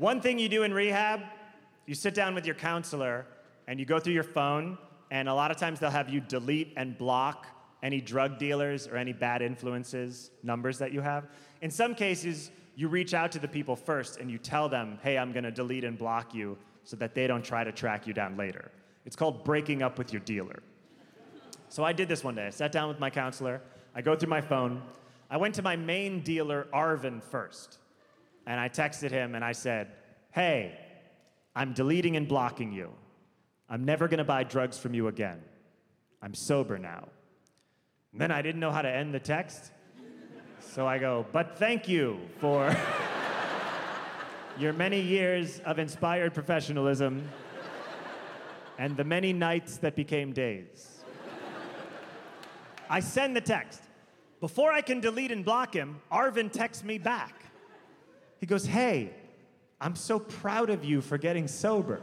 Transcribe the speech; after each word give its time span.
One 0.00 0.22
thing 0.22 0.38
you 0.38 0.48
do 0.48 0.62
in 0.62 0.72
rehab, 0.72 1.20
you 1.84 1.94
sit 1.94 2.14
down 2.14 2.34
with 2.34 2.46
your 2.46 2.54
counselor 2.54 3.26
and 3.66 3.78
you 3.78 3.84
go 3.84 4.00
through 4.00 4.14
your 4.14 4.22
phone, 4.22 4.78
and 5.10 5.28
a 5.28 5.34
lot 5.34 5.50
of 5.50 5.58
times 5.58 5.78
they'll 5.78 5.90
have 5.90 6.08
you 6.08 6.22
delete 6.22 6.72
and 6.78 6.96
block 6.96 7.46
any 7.82 8.00
drug 8.00 8.38
dealers 8.38 8.88
or 8.88 8.96
any 8.96 9.12
bad 9.12 9.42
influences, 9.42 10.30
numbers 10.42 10.78
that 10.78 10.94
you 10.94 11.02
have. 11.02 11.26
In 11.60 11.70
some 11.70 11.94
cases, 11.94 12.50
you 12.76 12.88
reach 12.88 13.12
out 13.12 13.30
to 13.32 13.38
the 13.38 13.46
people 13.46 13.76
first 13.76 14.18
and 14.18 14.30
you 14.30 14.38
tell 14.38 14.70
them, 14.70 14.98
hey, 15.02 15.18
I'm 15.18 15.32
gonna 15.32 15.50
delete 15.50 15.84
and 15.84 15.98
block 15.98 16.34
you 16.34 16.56
so 16.84 16.96
that 16.96 17.14
they 17.14 17.26
don't 17.26 17.44
try 17.44 17.62
to 17.62 17.70
track 17.70 18.06
you 18.06 18.14
down 18.14 18.38
later. 18.38 18.70
It's 19.04 19.16
called 19.16 19.44
breaking 19.44 19.82
up 19.82 19.98
with 19.98 20.14
your 20.14 20.22
dealer. 20.22 20.62
So 21.68 21.84
I 21.84 21.92
did 21.92 22.08
this 22.08 22.24
one 22.24 22.36
day. 22.36 22.46
I 22.46 22.50
sat 22.50 22.72
down 22.72 22.88
with 22.88 23.00
my 23.00 23.10
counselor, 23.10 23.60
I 23.94 24.00
go 24.00 24.16
through 24.16 24.30
my 24.30 24.40
phone. 24.40 24.80
I 25.28 25.36
went 25.36 25.54
to 25.56 25.62
my 25.62 25.76
main 25.76 26.22
dealer, 26.22 26.68
Arvin, 26.72 27.22
first, 27.22 27.76
and 28.46 28.58
I 28.58 28.68
texted 28.68 29.10
him 29.10 29.34
and 29.34 29.44
I 29.44 29.52
said, 29.52 29.88
hey, 30.32 30.78
I'm 31.54 31.72
deleting 31.72 32.16
and 32.16 32.26
blocking 32.26 32.72
you. 32.72 32.90
I'm 33.68 33.84
never 33.84 34.08
gonna 34.08 34.24
buy 34.24 34.44
drugs 34.44 34.78
from 34.78 34.94
you 34.94 35.08
again. 35.08 35.40
I'm 36.22 36.34
sober 36.34 36.78
now. 36.78 37.08
And 38.12 38.20
then 38.20 38.30
I 38.30 38.42
didn't 38.42 38.60
know 38.60 38.72
how 38.72 38.82
to 38.82 38.90
end 38.90 39.14
the 39.14 39.20
text. 39.20 39.70
So 40.60 40.86
I 40.86 40.98
go, 40.98 41.26
but 41.32 41.56
thank 41.58 41.88
you 41.88 42.20
for 42.38 42.76
your 44.58 44.72
many 44.72 45.00
years 45.00 45.60
of 45.60 45.78
inspired 45.78 46.34
professionalism 46.34 47.28
and 48.78 48.96
the 48.96 49.04
many 49.04 49.32
nights 49.32 49.78
that 49.78 49.96
became 49.96 50.32
days. 50.32 51.02
I 52.88 53.00
send 53.00 53.36
the 53.36 53.40
text. 53.40 53.82
Before 54.40 54.72
I 54.72 54.80
can 54.80 55.00
delete 55.00 55.30
and 55.30 55.44
block 55.44 55.74
him, 55.74 56.00
Arvin 56.10 56.50
texts 56.50 56.82
me 56.82 56.98
back. 56.98 57.34
He 58.40 58.46
goes, 58.46 58.66
Hey, 58.66 59.10
I'm 59.80 59.94
so 59.94 60.18
proud 60.18 60.70
of 60.70 60.84
you 60.84 61.00
for 61.00 61.18
getting 61.18 61.46
sober. 61.46 62.00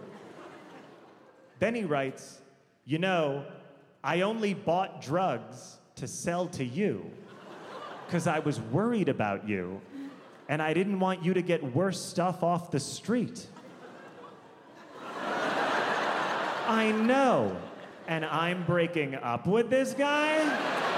Then 1.60 1.76
he 1.76 1.84
writes, 1.84 2.40
You 2.86 3.00
know, 3.00 3.46
I 4.04 4.22
only 4.22 4.54
bought 4.54 5.02
drugs 5.02 5.78
to 5.96 6.08
sell 6.08 6.48
to 6.50 6.64
you 6.64 7.10
because 8.06 8.28
I 8.28 8.40
was 8.40 8.62
worried 8.62 9.10
about 9.10 9.50
you 9.50 9.82
and 10.48 10.62
I 10.62 10.74
didn't 10.74 11.00
want 11.00 11.24
you 11.24 11.34
to 11.34 11.42
get 11.42 11.64
worse 11.76 12.00
stuff 12.00 12.44
off 12.44 12.72
the 12.72 12.80
street. 12.80 13.48
I 16.68 16.92
know. 16.92 17.58
And 18.08 18.24
I'm 18.24 18.64
breaking 18.64 19.16
up 19.16 19.48
with 19.48 19.70
this 19.70 19.94
guy? 19.94 20.97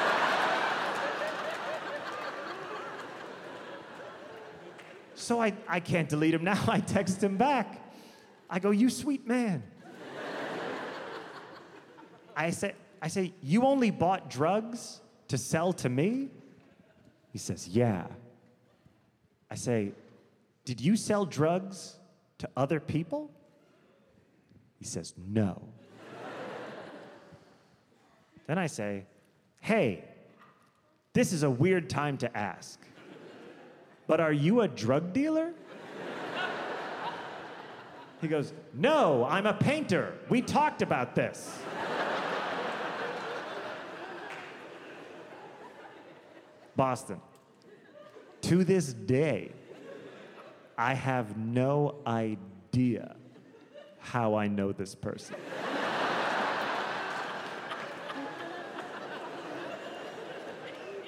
So 5.20 5.42
I, 5.42 5.54
I 5.68 5.82
can't 5.82 6.08
delete 6.08 6.34
him 6.34 6.46
now. 6.46 6.64
I 6.68 6.80
text 6.80 7.22
him 7.22 7.36
back. 7.36 7.82
I 8.50 8.60
go, 8.60 8.72
You 8.72 8.90
sweet 8.90 9.28
man. 9.28 9.64
I 12.36 12.52
say, 12.52 12.74
I 13.02 13.10
say, 13.10 13.34
You 13.42 13.64
only 13.64 13.92
bought 13.92 14.30
drugs 14.30 15.02
to 15.28 15.38
sell 15.38 15.74
to 15.74 15.90
me? 15.90 16.30
He 17.34 17.38
says, 17.38 17.68
Yeah. 17.68 18.08
I 19.52 19.56
say, 19.56 19.92
Did 20.64 20.80
you 20.80 20.96
sell 20.96 21.26
drugs 21.26 21.98
to 22.38 22.50
other 22.56 22.80
people? 22.80 23.30
He 24.78 24.86
says, 24.86 25.14
No. 25.28 25.62
then 28.48 28.58
I 28.58 28.68
say, 28.68 29.06
Hey, 29.60 30.06
this 31.14 31.34
is 31.34 31.44
a 31.44 31.50
weird 31.50 31.90
time 31.90 32.18
to 32.20 32.38
ask, 32.38 32.80
but 34.10 34.20
are 34.20 34.34
you 34.34 34.62
a 34.62 34.68
drug 34.68 35.14
dealer? 35.14 35.54
He 38.20 38.28
goes, 38.28 38.54
No, 38.74 39.24
I'm 39.24 39.46
a 39.46 39.54
painter. 39.54 40.16
We 40.30 40.42
talked 40.42 40.82
about 40.82 41.14
this. 41.14 41.60
Boston. 46.76 47.22
To 48.42 48.64
this 48.64 48.94
day, 48.94 49.52
I 50.76 50.96
have 50.96 51.38
no 51.38 51.96
idea 52.08 53.16
how 54.00 54.34
I 54.34 54.48
know 54.48 54.72
this 54.72 54.96
person. 54.96 55.36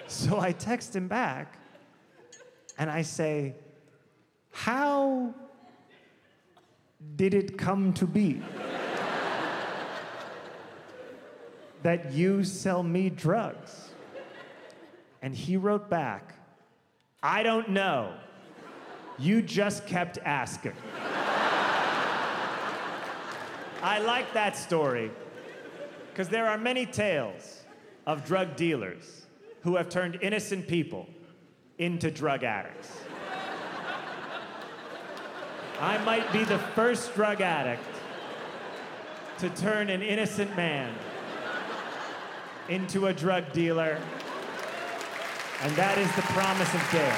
so 0.07 0.39
I 0.39 0.51
text 0.51 0.95
him 0.95 1.07
back 1.07 1.57
and 2.77 2.89
I 2.89 3.01
say, 3.01 3.55
How 4.51 5.33
did 7.15 7.33
it 7.33 7.57
come 7.57 7.93
to 7.93 8.05
be 8.05 8.41
that 11.83 12.11
you 12.11 12.43
sell 12.43 12.83
me 12.83 13.09
drugs? 13.09 13.89
And 15.21 15.35
he 15.35 15.57
wrote 15.57 15.89
back, 15.89 16.35
I 17.21 17.43
don't 17.43 17.69
know. 17.69 18.13
You 19.19 19.43
just 19.43 19.85
kept 19.85 20.17
asking. 20.25 20.73
I 23.83 23.99
like 23.99 24.33
that 24.33 24.57
story 24.57 25.11
because 26.09 26.29
there 26.29 26.47
are 26.47 26.57
many 26.57 26.85
tales 26.85 27.61
of 28.05 28.25
drug 28.25 28.55
dealers 28.55 29.25
who 29.61 29.75
have 29.75 29.89
turned 29.89 30.19
innocent 30.21 30.67
people 30.67 31.07
into 31.81 32.11
drug 32.11 32.43
addicts. 32.43 33.01
I 35.79 35.97
might 36.05 36.31
be 36.31 36.43
the 36.43 36.59
first 36.59 37.15
drug 37.15 37.41
addict 37.41 37.83
to 39.39 39.49
turn 39.49 39.89
an 39.89 40.03
innocent 40.03 40.55
man 40.55 40.93
into 42.69 43.07
a 43.07 43.13
drug 43.13 43.51
dealer, 43.51 43.99
and 45.63 45.75
that 45.75 45.97
is 45.97 46.15
the 46.15 46.21
promise 46.21 46.71
of 46.75 46.87
Dare. 46.91 47.17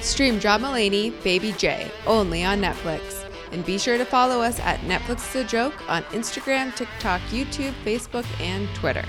Stream 0.00 0.38
John 0.38 0.62
Mulaney, 0.62 1.20
Baby 1.24 1.52
J, 1.58 1.90
only 2.06 2.44
on 2.44 2.60
Netflix. 2.60 3.24
And 3.50 3.66
be 3.66 3.76
sure 3.76 3.98
to 3.98 4.04
follow 4.04 4.40
us 4.40 4.60
at 4.60 4.78
Netflix 4.80 5.34
is 5.34 5.44
a 5.44 5.44
Joke 5.44 5.74
on 5.90 6.04
Instagram, 6.04 6.74
TikTok, 6.76 7.20
YouTube, 7.22 7.74
Facebook, 7.84 8.24
and 8.40 8.68
Twitter. 8.76 9.04